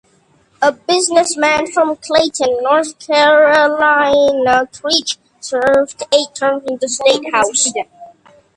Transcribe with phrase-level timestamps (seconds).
[0.63, 7.67] A businessman from Clayton, North Carolina, Creech served eight terms in the state House.